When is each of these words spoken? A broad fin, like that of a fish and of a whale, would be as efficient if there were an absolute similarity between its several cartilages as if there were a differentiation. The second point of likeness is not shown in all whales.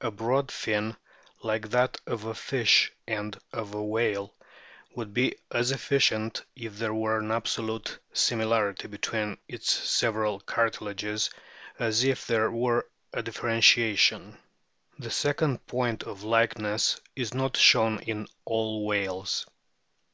A 0.00 0.10
broad 0.10 0.50
fin, 0.50 0.96
like 1.42 1.68
that 1.68 2.00
of 2.06 2.24
a 2.24 2.34
fish 2.34 2.90
and 3.06 3.38
of 3.52 3.74
a 3.74 3.82
whale, 3.84 4.34
would 4.94 5.12
be 5.12 5.36
as 5.50 5.72
efficient 5.72 6.42
if 6.56 6.78
there 6.78 6.94
were 6.94 7.18
an 7.18 7.30
absolute 7.30 7.98
similarity 8.14 8.88
between 8.88 9.36
its 9.46 9.70
several 9.70 10.40
cartilages 10.40 11.28
as 11.78 12.02
if 12.02 12.26
there 12.26 12.50
were 12.50 12.88
a 13.12 13.22
differentiation. 13.22 14.38
The 14.98 15.10
second 15.10 15.66
point 15.66 16.02
of 16.02 16.22
likeness 16.22 16.98
is 17.14 17.34
not 17.34 17.54
shown 17.58 17.98
in 18.04 18.26
all 18.46 18.86
whales. 18.86 19.44